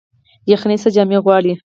یخني 0.51 0.77
څه 0.83 0.89
جامې 0.95 1.17
غواړي؟ 1.25 1.53